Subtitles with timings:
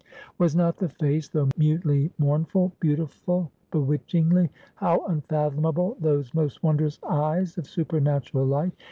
[0.39, 4.49] Was not the face though mutely mournful beautiful, bewitchingly?
[4.73, 8.73] How unfathomable those most wondrous eyes of supernatural light!